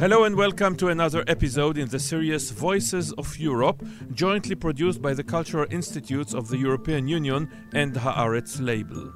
[0.00, 5.14] Hello and welcome to another episode in the series Voices of Europe, jointly produced by
[5.14, 9.10] the Cultural Institutes of the European Union and Haaretz label.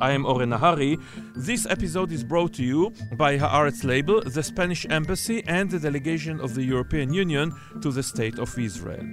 [0.00, 1.02] I am Oren Nahari.
[1.34, 6.40] This episode is brought to you by Haaretz label, the Spanish Embassy, and the delegation
[6.40, 9.04] of the European Union to the State of Israel.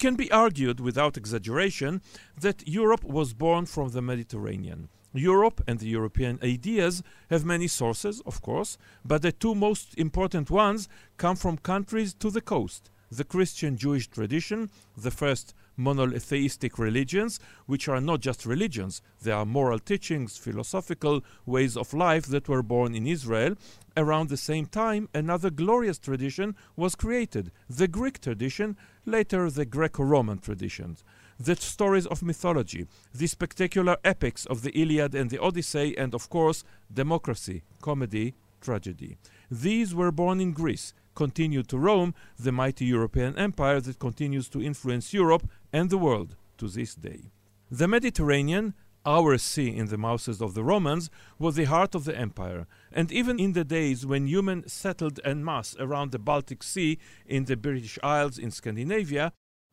[0.00, 2.00] Can be argued without exaggeration
[2.40, 4.88] that Europe was born from the Mediterranean.
[5.12, 10.50] Europe and the European ideas have many sources, of course, but the two most important
[10.50, 10.88] ones
[11.18, 17.88] come from countries to the coast the Christian Jewish tradition, the first monotheistic religions, which
[17.88, 22.94] are not just religions, they are moral teachings, philosophical ways of life that were born
[22.94, 23.56] in Israel.
[23.96, 30.04] Around the same time, another glorious tradition was created the Greek tradition, later the Greco
[30.04, 31.02] Roman traditions
[31.40, 36.28] the stories of mythology, the spectacular epics of the Iliad and the Odyssey, and of
[36.28, 39.16] course, democracy, comedy, tragedy.
[39.50, 40.92] These were born in Greece,
[41.24, 46.30] continued to Rome, the mighty European empire that continues to influence Europe and the world
[46.56, 47.22] to this day.
[47.70, 48.72] The Mediterranean,
[49.04, 53.12] our sea in the mouths of the Romans, was the heart of the empire, and
[53.12, 57.58] even in the days when humans settled en masse around the Baltic Sea, in the
[57.66, 59.26] British Isles, in Scandinavia,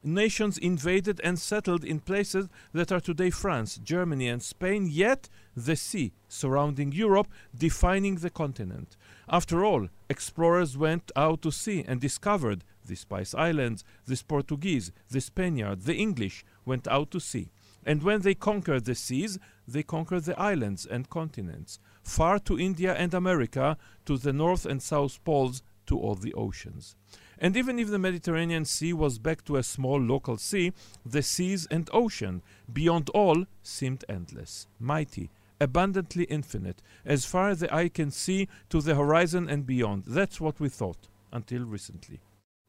[0.04, 5.78] nations invaded and settled in places that are today France, Germany, and Spain, yet the
[5.78, 8.98] sea surrounding Europe defining the continent.
[9.30, 15.20] After all, explorers went out to sea and discovered the Spice Islands, the Portuguese, the
[15.20, 17.50] Spaniards, the English went out to sea.
[17.86, 22.94] And when they conquered the seas, they conquered the islands and continents, far to India
[22.96, 26.96] and America, to the North and South Poles, to all the oceans.
[27.38, 30.74] And even if the Mediterranean Sea was back to a small local sea,
[31.06, 32.42] the seas and ocean,
[32.72, 38.82] beyond all, seemed endless, mighty, abundantly infinite, as far as the eye can see to
[38.82, 40.04] the horizon and beyond.
[40.06, 42.20] That's what we thought until recently.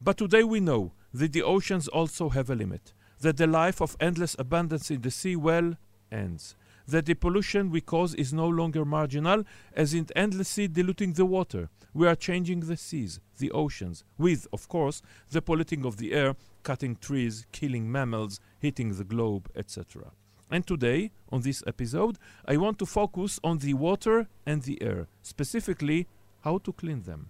[0.01, 3.97] But today we know that the oceans also have a limit, that the life of
[3.99, 5.75] endless abundance in the sea well
[6.11, 6.55] ends
[6.89, 11.69] that the pollution we cause is no longer marginal, as in endlessly diluting the water.
[11.93, 16.35] We are changing the seas, the oceans, with, of course, the polluting of the air,
[16.63, 20.11] cutting trees, killing mammals, hitting the globe, etc.
[20.51, 25.07] And today, on this episode, I want to focus on the water and the air,
[25.21, 26.07] specifically
[26.41, 27.29] how to clean them.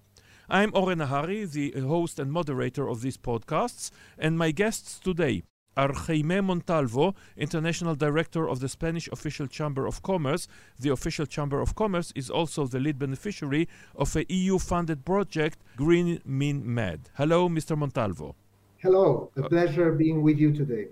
[0.50, 5.44] I'm Oren Nahari, the host and moderator of these podcasts, and my guests today
[5.76, 10.48] are Jaime Montalvo, International Director of the Spanish Official Chamber of Commerce.
[10.80, 16.22] The Official Chamber of Commerce is also the lead beneficiary of a EU-funded project, Green
[16.26, 17.10] in Med.
[17.16, 17.78] Hello, Mr.
[17.78, 18.36] Montalvo.
[18.78, 20.88] Hello, a pleasure being with you today.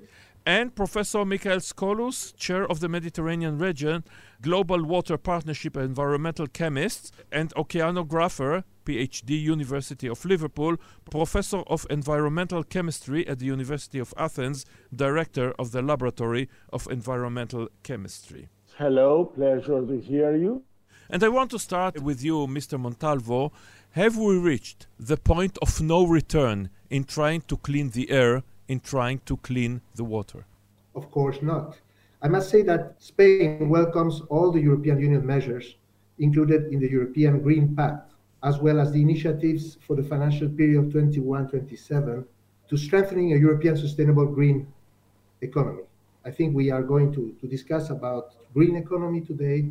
[0.48, 4.06] And Professor Michael Scoullos, Chair of the Mediterranean Region,
[4.42, 10.78] Global Water Partnership Environmental Chemist, and Oceanographer PhD, University of Liverpool,
[11.12, 14.66] Professor of Environmental Chemistry at the University of Athens,
[14.96, 18.48] Director of the Laboratory of Environmental Chemistry.
[18.78, 20.64] Hello, pleasure to hear you.
[21.10, 22.80] And I want to start with you, Mr.
[22.80, 23.52] Montalvo.
[23.92, 28.80] Have we reached the point of no return in trying to clean the air, in
[28.80, 30.46] trying to clean the water?
[30.96, 31.78] Of course not.
[32.22, 35.76] I must say that Spain welcomes all the European Union measures
[36.20, 38.12] included in the European Green Pact
[38.44, 42.26] as well as the initiatives for the financial period 21-27
[42.70, 44.68] to strengthening a European sustainable green
[45.42, 45.84] economy.
[46.26, 49.70] I think we are going to, to discuss about green economy today.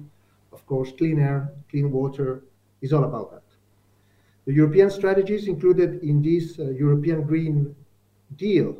[0.52, 2.42] Of course, clean air, clean water
[2.80, 3.42] is all about that.
[4.46, 7.74] The European strategies included in this uh, European Green
[8.36, 8.76] Deal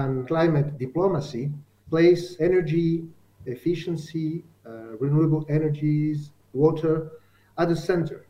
[0.00, 1.50] and climate diplomacy
[1.90, 3.04] place energy
[3.46, 7.10] efficiency, uh, renewable energies, water
[7.56, 8.26] at the center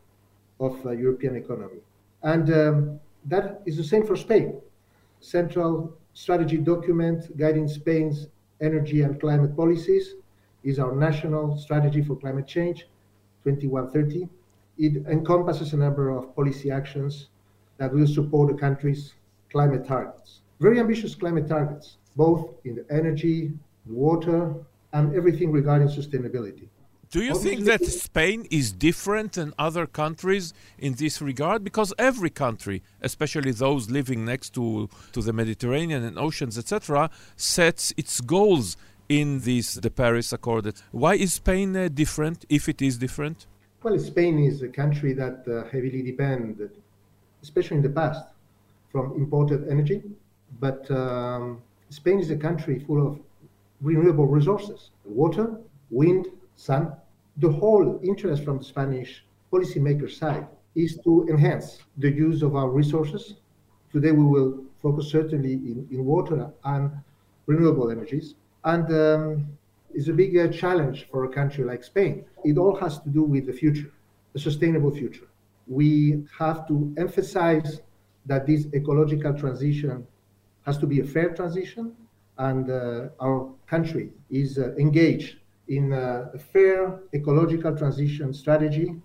[0.59, 1.81] of uh, European economy.
[2.23, 4.61] And um, that is the same for Spain.
[5.19, 8.27] Central strategy document guiding Spain's
[8.61, 10.15] energy and climate policies
[10.63, 12.87] is our national strategy for climate change
[13.43, 14.27] 2130.
[14.77, 17.29] It encompasses a number of policy actions
[17.77, 19.13] that will support the country's
[19.51, 20.41] climate targets.
[20.59, 23.51] Very ambitious climate targets, both in the energy,
[23.85, 24.53] water,
[24.93, 26.67] and everything regarding sustainability.
[27.11, 31.63] Do you think that Spain is different than other countries in this regard?
[31.63, 37.93] Because every country, especially those living next to, to the Mediterranean and oceans, etc., sets
[37.97, 38.77] its goals
[39.07, 40.71] in this the Paris Accord.
[40.91, 43.47] Why is Spain uh, different, if it is different?
[43.81, 46.71] Well, Spain is a country that uh, heavily depended,
[47.41, 48.25] especially in the past,
[48.91, 50.03] from imported energy.
[50.59, 53.19] But um, Spain is a country full of
[53.81, 55.57] renewable resources water,
[55.89, 56.93] wind, sun.
[57.37, 62.69] The whole interest from the Spanish policymaker side is to enhance the use of our
[62.69, 63.35] resources.
[63.91, 66.91] Today, we will focus certainly in, in water and
[67.47, 68.35] renewable energies.
[68.63, 69.47] And um,
[69.93, 72.25] it's a big uh, challenge for a country like Spain.
[72.43, 73.91] It all has to do with the future,
[74.33, 75.27] the sustainable future.
[75.67, 77.81] We have to emphasize
[78.25, 80.05] that this ecological transition
[80.65, 81.95] has to be a fair transition,
[82.37, 88.95] and uh, our country is uh, engaged in uh, a fair ecological transition strategy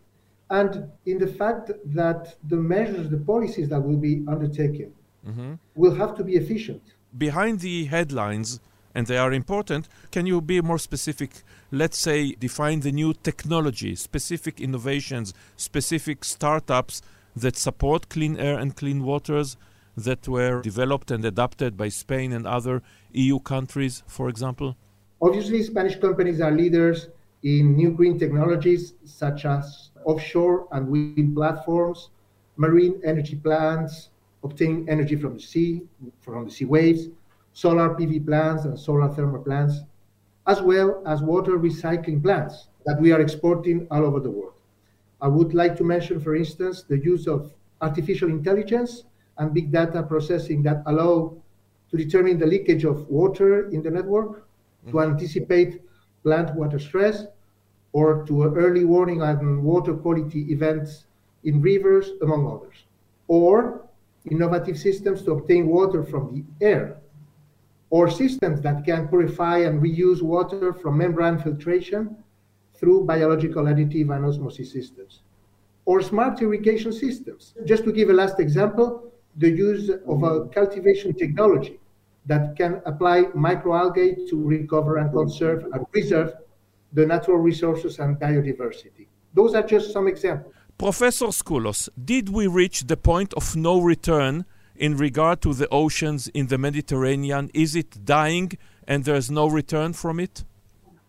[0.50, 4.92] and in the fact that the measures, the policies that will be undertaken
[5.26, 5.54] mm-hmm.
[5.74, 6.82] will have to be efficient.
[7.16, 8.60] Behind the headlines,
[8.94, 11.30] and they are important, can you be more specific?
[11.70, 17.02] Let's say, define the new technology, specific innovations, specific startups
[17.34, 19.56] that support clean air and clean waters
[19.96, 22.82] that were developed and adopted by Spain and other
[23.12, 24.76] EU countries, for example?
[25.20, 27.08] Obviously, Spanish companies are leaders
[27.42, 32.10] in new green technologies such as offshore and wind platforms,
[32.56, 34.10] marine energy plants,
[34.42, 35.82] obtaining energy from the sea,
[36.20, 37.08] from the sea waves,
[37.52, 39.80] solar PV plants and solar thermal plants,
[40.46, 44.52] as well as water recycling plants that we are exporting all over the world.
[45.20, 49.04] I would like to mention, for instance, the use of artificial intelligence
[49.38, 51.36] and big data processing that allow
[51.90, 54.90] to determine the leakage of water in the network, mm-hmm.
[54.90, 55.80] to anticipate
[56.22, 57.26] plant water stress,
[57.92, 61.06] or to early warning on water quality events
[61.44, 62.84] in rivers, among others.
[63.28, 63.86] Or
[64.30, 66.96] innovative systems to obtain water from the air,
[67.90, 72.16] or systems that can purify and reuse water from membrane filtration
[72.74, 75.20] through biological additive and osmosis systems,
[75.84, 77.54] or smart irrigation systems.
[77.64, 80.50] Just to give a last example, the use of a mm-hmm.
[80.50, 81.78] cultivation technology
[82.26, 86.32] that can apply microalgae to recover and conserve and preserve
[86.92, 89.06] the natural resources and biodiversity.
[89.34, 90.54] Those are just some examples.
[90.78, 94.44] Professor Scoullos, did we reach the point of no return
[94.76, 97.50] in regard to the oceans in the Mediterranean?
[97.52, 98.52] Is it dying
[98.86, 100.44] and there's no return from it?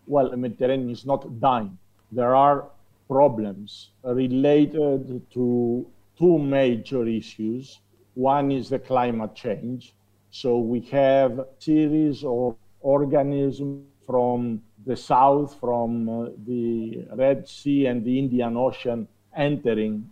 [0.06, 1.78] Well, the Mediterranean is not dying.
[2.12, 2.68] There are
[3.08, 5.86] problems related to
[6.18, 7.80] two major issues.
[8.16, 9.94] One is the climate change.
[10.30, 18.02] So we have series of organisms from the south from uh, the Red Sea and
[18.02, 20.08] the Indian Ocean entering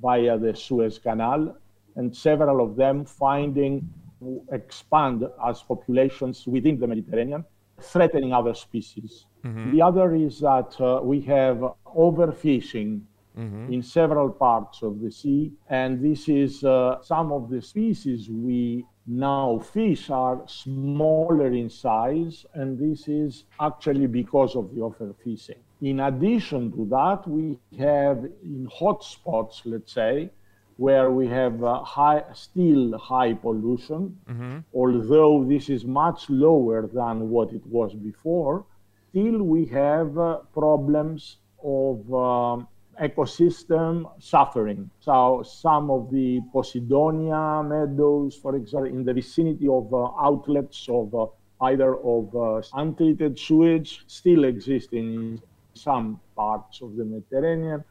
[0.00, 1.56] via the Suez Canal,
[1.96, 3.88] and several of them finding
[4.20, 7.44] to expand as populations within the Mediterranean,
[7.80, 9.26] threatening other species.
[9.44, 9.72] Mm-hmm.
[9.72, 13.00] The other is that uh, we have overfishing
[13.38, 13.72] mm-hmm.
[13.72, 18.84] in several parts of the sea, and this is uh, some of the species we
[19.10, 25.56] now, fish are smaller in size, and this is actually because of the overfishing.
[25.80, 30.30] In addition to that, we have in hotspots, let's say,
[30.76, 34.58] where we have uh, high, still high pollution, mm-hmm.
[34.74, 38.66] although this is much lower than what it was before,
[39.08, 42.68] still we have uh, problems of um,
[43.00, 44.90] ecosystem suffering.
[45.00, 51.14] So some of the Posidonia meadows, for example, in the vicinity of uh, outlets of
[51.14, 51.26] uh,
[51.62, 55.40] either of uh, untreated sewage still exist in
[55.74, 57.84] some parts of the Mediterranean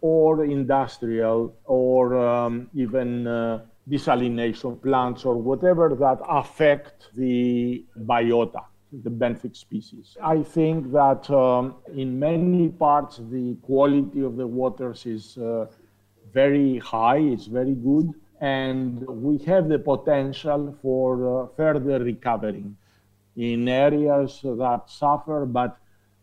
[0.00, 8.64] or industrial or um, even uh, desalination plants or whatever that affect the biota
[9.02, 10.16] the benthic species.
[10.22, 15.66] I think that um, in many parts the quality of the waters is uh,
[16.32, 22.64] very high, it's very good, and we have the potential for uh, further recovery
[23.36, 25.76] in areas that suffer, but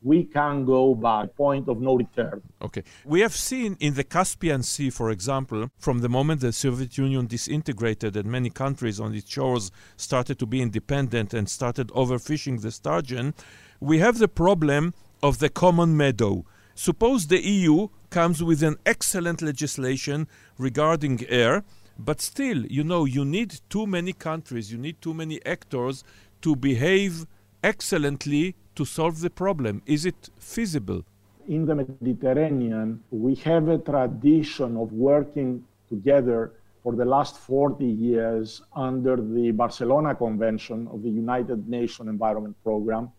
[0.04, 2.42] we can go by point of no return.
[2.62, 2.84] Okay.
[3.06, 7.26] We have seen in the Caspian Sea, for example, from the moment the Soviet Union
[7.26, 12.72] disintegrated and many countries on its shores started to be independent and started overfishing the
[12.72, 13.34] sturgeon,
[13.80, 16.46] we have the problem of the common meadow.
[16.76, 21.64] Suppose the EU comes with an excellent legislation regarding air,
[21.98, 26.04] but still, you know, you need too many countries, you need too many actors
[26.42, 27.26] to behave
[27.64, 29.82] excellently to solve the problem?
[29.86, 31.04] Is it feasible?
[31.48, 36.54] In the Mediterranean, we have a tradition of working together
[36.84, 43.10] for the last 40 years under the Barcelona Convention of the United Nations Environment Programme,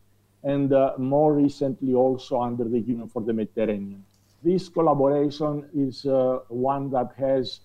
[0.43, 4.05] and uh, more recently also under the Union for the Mediterranean.
[4.43, 7.61] This collaboration is uh, one that has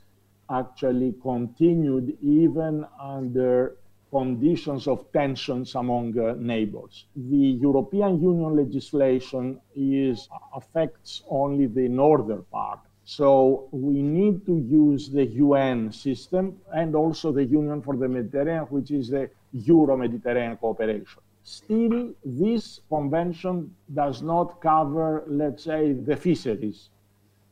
[0.49, 3.75] actually continued even under
[4.11, 7.05] conditions of tensions among uh, neighbors.
[7.15, 12.79] The European Union legislation is affects only the northern part.
[13.05, 18.65] So we need to use the UN system and also the Union for the Mediterranean,
[18.65, 21.21] which is the Euro-Mediterranean cooperation.
[21.43, 26.89] Still, this convention does not cover, let's say, the fisheries.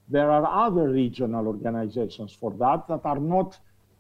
[0.10, 3.58] There are other regional organizations for that that are not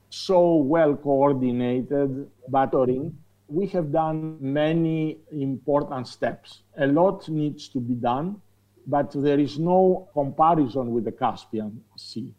[0.09, 3.17] so well coordinated battering.
[3.47, 6.61] We have done many important steps.
[6.77, 8.41] A lot needs to be done,
[8.85, 12.33] but there is no comparison with the Caspian Sea.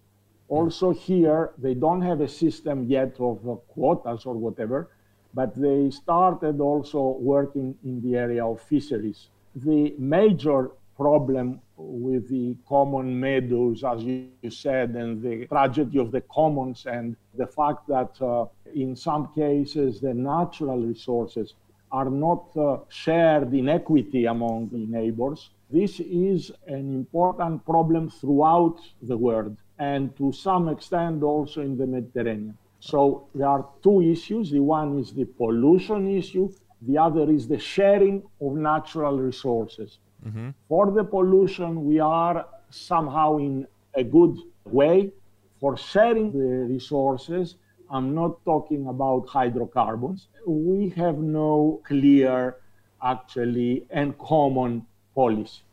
[0.48, 4.90] Also, here, they don't have a system yet of quotas or whatever,
[5.34, 9.28] but they started also working in the area of fisheries.
[9.54, 16.20] The major problem with the common meadows, as you said, and the tragedy of the
[16.22, 21.54] commons, and the fact that uh, in some cases the natural resources
[21.90, 25.50] are not uh, shared in equity among the neighbors.
[25.70, 31.86] This is an important problem throughout the world and to some extent also in the
[31.86, 32.56] Mediterranean.
[32.80, 34.50] So there are two issues.
[34.50, 36.50] The one is the pollution issue,
[36.82, 39.98] the other is the sharing of natural resources.
[40.26, 40.50] Mm-hmm.
[40.68, 45.12] For the pollution, we are somehow in a good way.
[45.60, 47.56] For sharing the resources,
[47.90, 50.28] I'm not talking about hydrocarbons.
[50.46, 52.56] We have no clear,
[53.02, 54.86] actually, and common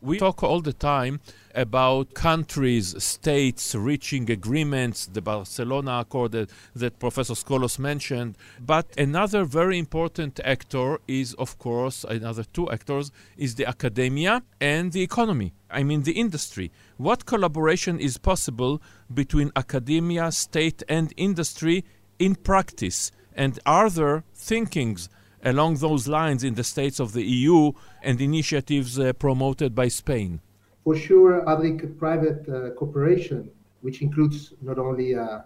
[0.02, 1.20] We talk all the time
[1.54, 8.36] about countries, states reaching agreements, the Barcelona Accord that, that, Professor Scoullos mentioned.
[8.58, 14.90] But another very important actor is, of course, another two actors, is the academia and
[14.90, 15.52] the economy.
[15.70, 16.72] I mean, the industry.
[16.96, 18.82] What collaboration is possible
[19.14, 21.84] between academia, state, and industry
[22.18, 23.12] in practice?
[23.32, 25.08] And are there thinkings
[25.46, 27.72] along those lines in the states of the EU
[28.02, 30.40] and initiatives uh, promoted by Spain?
[30.84, 33.50] For sure, public private uh, cooperation,
[33.80, 35.40] which includes not only uh,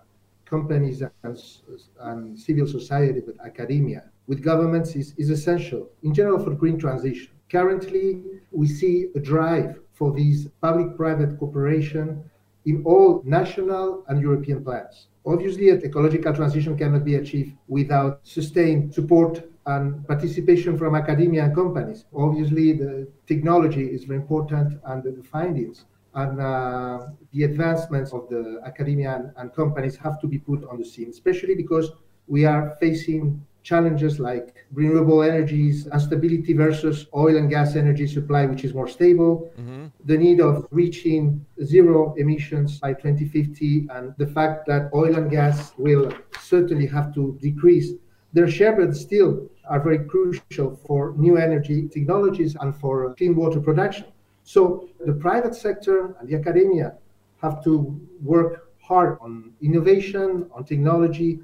[0.46, 1.38] companies and,
[2.00, 7.30] and, civil society, but academia, with governments is, is essential, in general, for green transition.
[7.50, 12.24] Currently, we see a drive for these public private cooperation
[12.64, 15.08] in all national and European plans.
[15.26, 22.04] Obviously, ecological transition cannot be achieved without sustained support and participation from academia and companies.
[22.14, 28.60] Obviously, the technology is very important and the findings and uh, the advancements of the
[28.64, 31.92] academia and, and, companies have to be put on the scene, especially because
[32.26, 38.46] we are facing challenges like renewable energies and stability versus oil and gas energy supply,
[38.46, 39.86] which is more stable, mm-hmm.
[40.06, 45.72] the need of reaching zero emissions by 2050, and the fact that oil and gas
[45.76, 47.92] will certainly have to decrease
[48.32, 54.06] their but still are very crucial for new energy technologies and for clean water production.
[54.44, 56.94] So the private sector and the academia
[57.42, 61.40] have to work hard on innovation, on technology,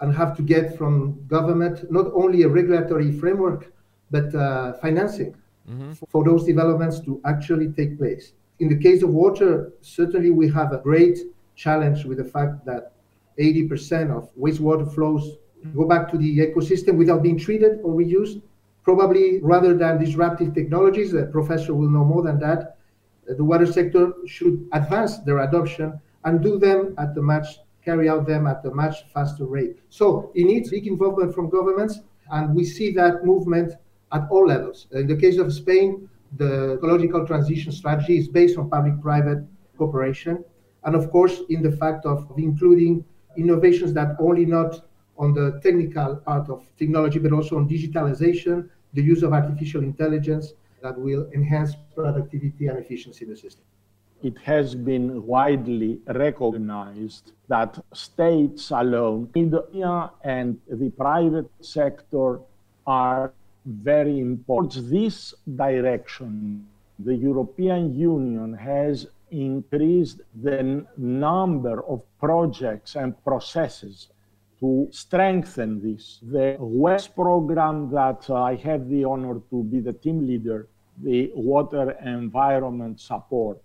[0.00, 3.72] and have to get from government not only a regulatory framework,
[4.10, 5.34] but uh, financing
[5.68, 5.92] mm-hmm.
[6.08, 8.32] for those developments to actually take place.
[8.58, 11.18] In the case of water, certainly we have a great
[11.54, 12.92] challenge with the fact that
[13.38, 15.36] 80% of wastewater flows
[15.74, 18.42] go back to the ecosystem without being treated or reused.
[18.82, 22.78] Probably rather than disruptive technologies, the professor will know more than that.
[23.28, 28.08] Uh, the water sector should advance their adoption and do them at a much carry
[28.08, 29.78] out them at a much faster rate.
[29.88, 32.00] So it needs big involvement from governments,
[32.30, 33.72] and we see that movement
[34.12, 34.86] at all levels.
[34.92, 39.44] In the case of Spain, the ecological transition strategy is based on public-private
[39.78, 40.44] cooperation,
[40.84, 43.04] and of course, in the fact of including
[43.36, 44.84] innovations that only not
[45.20, 50.54] on the technical part of technology, but also on digitalization, the use of artificial intelligence
[50.82, 53.64] that will enhance productivity and efficiency in the system.
[54.22, 62.40] It has been widely recognized that states alone, India and the private sector
[62.86, 63.32] are
[63.64, 64.90] very important.
[64.90, 65.34] This
[65.64, 66.66] direction,
[66.98, 74.08] the European Union has increased the number of projects and processes
[74.60, 76.20] to strengthen this.
[76.22, 80.68] The WES program that uh, I have the honor to be the team leader,
[81.02, 83.58] the water environment support,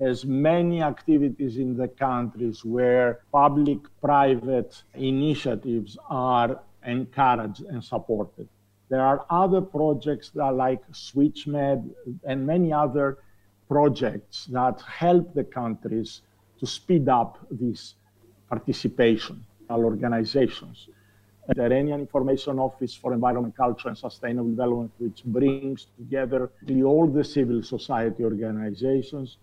[0.00, 8.48] has many activities in the countries where public private initiatives are encouraged and supported.
[8.88, 11.90] There are other projects that like SwitchMed
[12.24, 13.18] and many other
[13.68, 16.22] projects that help the countries
[16.58, 17.94] to speed up this
[18.48, 19.44] participation
[19.78, 20.88] organizations.
[21.46, 26.50] The Mediterranean Information Office for Environment, Culture and Sustainable Development, which brings together
[26.84, 29.38] all the civil society organizations.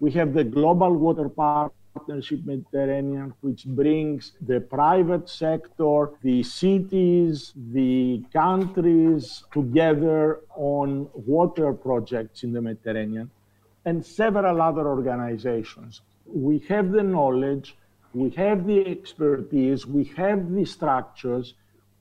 [0.00, 8.22] We have the Global Water Partnership Mediterranean, which brings the private sector, the cities, the
[8.32, 13.30] countries together on water projects in the Mediterranean,
[13.84, 16.00] and several other organizations.
[16.26, 17.76] We have the knowledge
[18.14, 21.54] we have the expertise, we have the structures,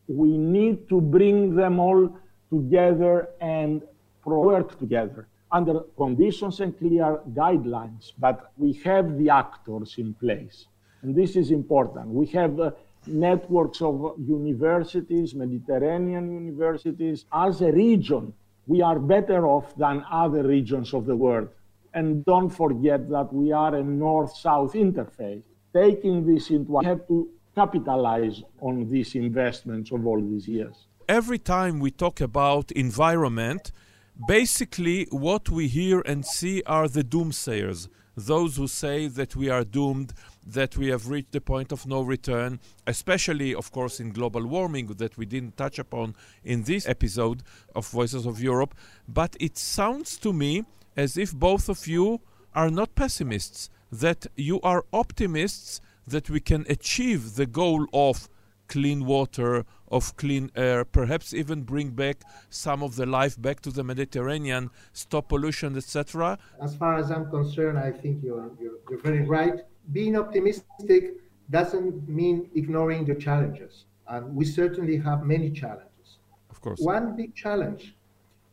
[0.08, 2.18] we need to bring them all
[2.50, 3.82] together and
[4.25, 10.68] work together under conditions and clear guidelines, but we have the actors in place.
[11.01, 12.08] And this is important.
[12.08, 12.72] We have uh,
[13.08, 17.25] networks of universities, Mediterranean universities.
[17.34, 18.34] As a region,
[18.68, 21.50] we are better off than other regions of the world.
[21.94, 27.08] And don't forget that we are a north south interface taking this into account, have
[27.08, 30.88] to capitalize on these investments of all these years.
[31.10, 33.72] Every time we talk about environment,
[34.28, 39.63] basically what we hear and see are the doomsayers, those who say that we are
[39.63, 40.13] doomed,
[40.46, 44.88] that we have reached the point of no return, especially, of course, in global warming
[44.88, 47.44] that we didn't touch upon in this episode
[47.75, 48.75] of Voices of Europe.
[49.08, 52.22] But it sounds to me as if both of you
[52.54, 58.30] are not pessimists that you are optimists that we can achieve the goal of
[58.68, 62.18] clean water, of clean air, perhaps even bring back
[62.50, 66.38] some of the life back to the Mediterranean, stop pollution, etc.
[66.62, 69.60] As far as I'm concerned, I think you're, you're, you're very right.
[69.92, 71.04] Being optimistic
[71.50, 73.86] doesn't mean ignoring the challenges.
[74.08, 76.18] And we certainly have many challenges.
[76.50, 76.80] Of course.
[76.80, 77.96] One big challenge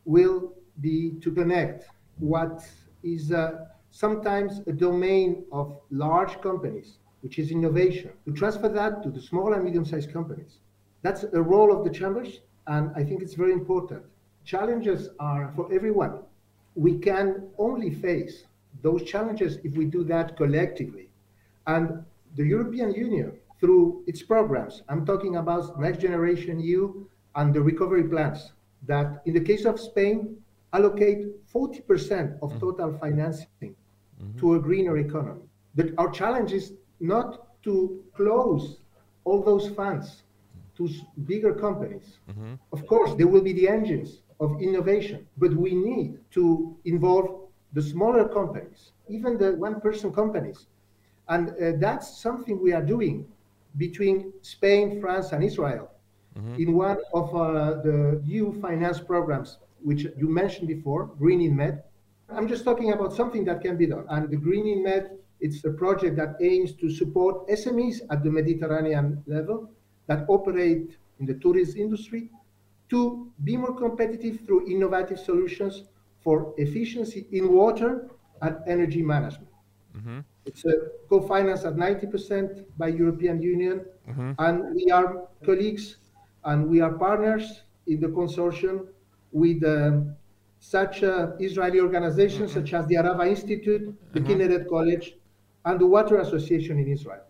[0.03, 2.65] will be to connect what
[3.03, 9.09] is uh, sometimes a domain of large companies, which is innovation, to transfer that to
[9.09, 10.59] the small and medium sized companies.
[11.01, 14.03] That's a role of the chambers, and I think it's very important.
[14.45, 16.19] Challenges are for everyone.
[16.75, 18.45] We can only face
[18.81, 21.09] those challenges if we do that collectively.
[21.67, 22.03] And
[22.35, 28.03] the European Union, through its programs, I'm talking about Next Generation EU and the recovery
[28.03, 28.51] plans,
[28.87, 30.37] that in the case of Spain,
[30.73, 32.59] allocate 40% of mm.
[32.59, 33.75] total financing
[34.21, 34.39] mm-hmm.
[34.39, 35.41] to a greener economy.
[35.75, 38.79] That our challenge is not to close
[39.23, 40.23] all those funds
[40.77, 40.89] to
[41.25, 42.19] bigger companies.
[42.29, 42.53] Mm-hmm.
[42.71, 47.81] Of course, they will be the engines of innovation, but we need to involve the
[47.81, 50.67] smaller companies, even the one person companies.
[51.27, 53.27] And uh, that's something we are doing
[53.77, 55.91] between Spain, France, and Israel
[56.37, 56.55] mm-hmm.
[56.55, 61.83] in one of uh, the EU finance programs, which you mentioned before, Green in Med,
[62.29, 64.05] I'm just talking about something that can be done.
[64.09, 68.29] And the Green in Med, it's a project that aims to support SMEs at the
[68.29, 69.71] Mediterranean level
[70.07, 72.29] that operate in the tourism industry
[72.89, 75.83] to be more competitive through innovative solutions
[76.21, 78.09] for efficiency in water
[78.41, 79.49] and energy management.
[79.95, 80.19] Mm-hmm.
[80.45, 80.73] It's a
[81.09, 84.31] co-financed at 90% by European Union, mm-hmm.
[84.39, 85.97] and we are colleagues
[86.45, 88.87] and we are partners in the consortium
[89.31, 90.15] with um,
[90.59, 92.59] such uh, Israeli organizations mm-hmm.
[92.59, 94.31] such as the Arava Institute, the mm-hmm.
[94.31, 95.15] Kinneret College,
[95.65, 97.21] and the Water Association in Israel.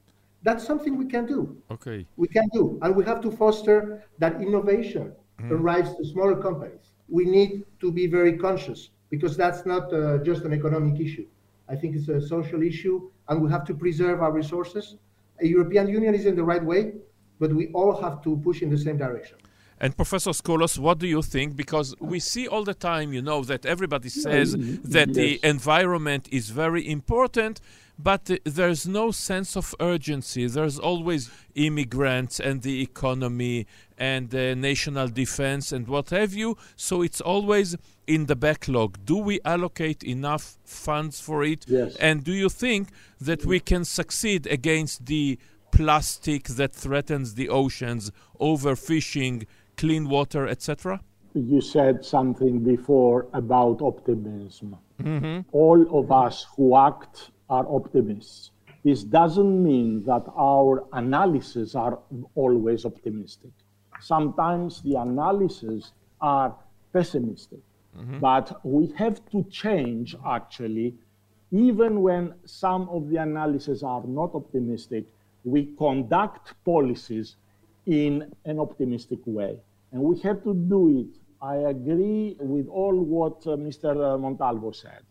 [0.44, 1.58] That's something we can do.
[1.70, 2.06] Okay.
[2.16, 2.80] We can do.
[2.82, 5.52] And we have to foster that innovation mm-hmm.
[5.52, 6.94] arrives to smaller companies.
[7.10, 11.28] We need to be very conscious because that's not uh, just an economic issue.
[11.68, 14.96] I think it's a social issue, and we have to preserve our resources.
[15.42, 16.94] A European Union is in the right way,
[17.40, 19.38] but we all have to push in the same direction.
[19.82, 21.56] And Professor Scoullos, what do you think?
[21.56, 25.16] Because we see all the time, you know, that everybody says that yes.
[25.16, 27.62] the environment is very important,
[27.98, 30.48] but there's no sense of urgency.
[30.48, 36.58] There's always immigrants and the economy and the national defense and what have you.
[36.76, 39.06] So it's always in the backlog.
[39.06, 41.66] Do we allocate enough funds for it?
[41.68, 41.96] Yes.
[41.98, 42.90] And do you think
[43.22, 45.40] that we can succeed against the
[45.72, 49.46] plastic that threatens the oceans, overfishing,
[49.80, 51.00] clean water, etc.?
[51.34, 54.76] You said something before about optimism.
[55.02, 55.50] Mm-hmm.
[55.54, 58.52] All of us who act are optimists.
[58.84, 61.98] This doesn't mean that our analyses are
[62.36, 63.52] always optimistic.
[64.02, 66.54] Sometimes the analyses are
[66.92, 67.64] pessimistic.
[67.98, 68.20] Mm-hmm.
[68.20, 70.94] But we have to change actually,
[71.52, 75.06] even when some of the analyses are not optimistic,
[75.46, 77.38] we conduct policies
[77.86, 79.58] in an optimistic way
[79.92, 81.20] and we have to do it.
[81.42, 84.20] I agree with all what uh, Mr.
[84.20, 85.02] Montalvo said,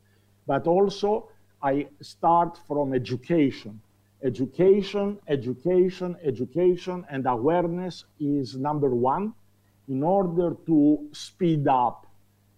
[0.46, 1.28] but also
[1.62, 3.80] I start from education.
[4.22, 9.32] Education, education, education, and awareness is number one
[9.88, 12.06] in order to speed up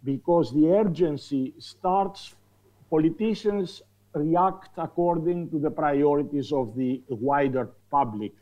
[0.05, 2.35] because the urgency starts,
[2.89, 3.83] politicians
[4.15, 8.33] react according to the priorities of the wider public,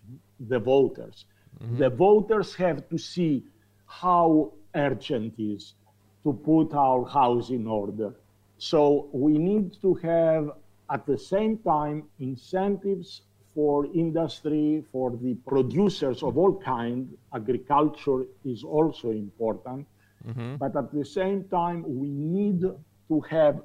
[0.48, 1.26] the voters.
[1.62, 1.78] Mm-hmm.
[1.78, 3.44] The voters have to see
[3.88, 5.74] how urgent it is
[6.22, 8.14] to put our house in order.
[8.58, 10.52] So we need to have
[10.90, 13.22] at the same time incentives
[13.54, 17.08] for industry, for the producers of all kind.
[17.34, 19.86] Agriculture is also important.
[20.26, 20.56] Mm-hmm.
[20.56, 23.62] But at the same time, we need to have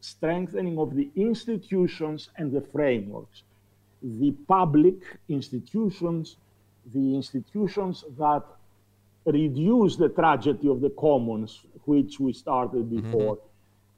[0.00, 3.42] strengthening of the institutions and the frameworks.
[4.02, 4.98] The public
[5.28, 6.36] institutions,
[6.92, 8.42] the institutions that
[9.26, 13.00] reduce the tragedy of the commons, which we started mm-hmm.
[13.00, 13.36] before.
[13.36, 13.48] Mm-hmm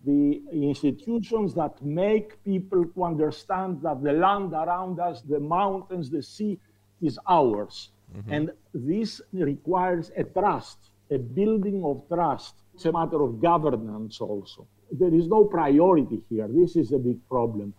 [0.07, 6.23] the institutions that make people to understand that the land around us, the mountains, the
[6.23, 6.59] sea,
[7.03, 7.91] is ours.
[8.17, 8.33] Mm-hmm.
[8.33, 10.79] And this requires a trust,
[11.11, 12.55] a building of trust.
[12.75, 14.67] It's a matter of governance also.
[14.93, 16.49] There is no priority here.
[16.49, 17.75] This is a big problem.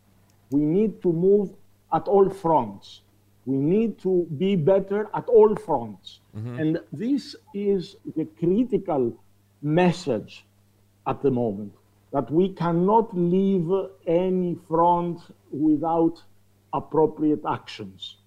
[0.51, 1.51] We need to move
[1.93, 3.01] at all fronts.
[3.47, 6.19] We need to be better at all fronts.
[6.35, 6.59] Mm-hmm.
[6.59, 9.13] And this is the critical
[9.61, 10.45] message
[11.07, 11.73] at the moment
[12.11, 13.69] that we cannot leave
[14.05, 16.21] any front without
[16.73, 18.17] appropriate actions.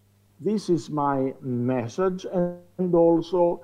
[0.40, 2.24] This is my message.
[2.32, 3.62] And also,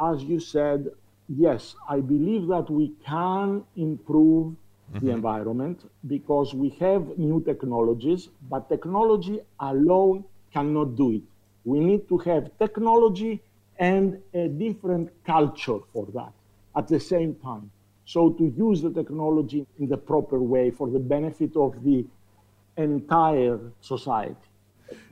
[0.00, 0.88] as you said,
[1.28, 5.04] yes, I believe that we can improve mm-hmm.
[5.04, 11.22] the environment because we have new technologies, but technology alone cannot do it.
[11.64, 13.40] We need to have technology
[13.78, 16.32] and a different culture for that
[16.76, 17.70] at the same time.
[18.04, 22.04] So to use the technology in the proper way for the benefit of the
[22.76, 24.48] entire society.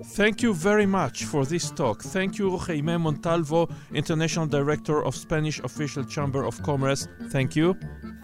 [0.04, 2.02] Thank you very much for this talk.
[2.02, 7.08] Thank you, Jaime Montalvo, International Director of Spanish Official Chamber of Commerce.
[7.28, 7.76] Thank you.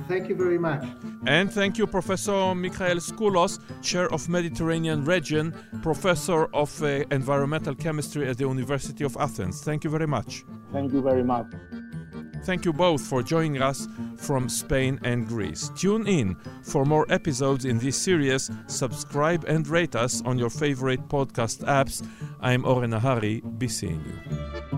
[0.08, 0.84] Thank you very much.
[1.26, 8.28] And thank you, Professor Michael Scoullos, Chair of Mediterranean Region, Professor of uh, Environmental Chemistry
[8.28, 9.62] at the University of Athens.
[9.62, 10.44] Thank you very much.
[10.72, 11.46] Thank you very much.
[12.44, 15.70] Thank you both for joining us from Spain and Greece.
[15.76, 18.50] Tune in for more episodes in this series.
[18.66, 22.06] Subscribe and rate us on your favorite podcast apps.
[22.40, 23.42] I'm Oren Nahari.
[23.58, 24.75] Be seeing you.